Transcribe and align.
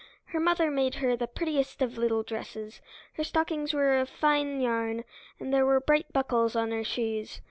Her 0.29 0.39
mother 0.39 0.71
made 0.71 0.95
for 0.95 1.01
her 1.01 1.15
the 1.15 1.27
prettiest 1.27 1.79
of 1.83 1.95
little 1.95 2.23
dresses; 2.23 2.81
her 3.17 3.23
stockings 3.23 3.71
were 3.71 3.99
of 3.99 4.09
fine 4.09 4.59
yarn, 4.59 5.03
and 5.39 5.53
there 5.53 5.63
were 5.63 5.79
bright 5.79 6.11
buckles 6.11 6.55
on 6.55 6.71
her 6.71 6.83
shoes. 6.83 7.39